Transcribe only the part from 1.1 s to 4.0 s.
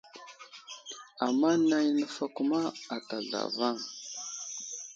Ama nay nəfakuma ata zlavaŋ.